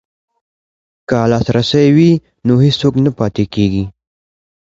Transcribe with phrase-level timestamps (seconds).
[1.09, 2.11] که لاسرسی وي
[2.45, 3.83] نو څوک نه پاتې کیږي.